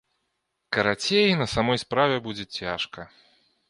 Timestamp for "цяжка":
2.61-3.11